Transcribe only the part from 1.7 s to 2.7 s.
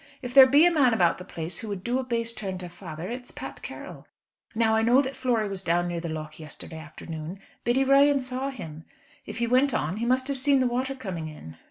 do a base turn to